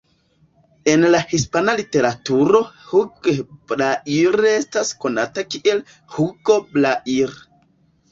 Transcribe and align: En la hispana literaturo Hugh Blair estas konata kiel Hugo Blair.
En 0.91 1.03
la 1.07 1.17
hispana 1.33 1.73
literaturo 1.79 2.61
Hugh 2.85 3.29
Blair 3.73 4.37
estas 4.53 4.89
konata 5.05 5.45
kiel 5.51 5.85
Hugo 6.15 6.57
Blair. 6.73 7.37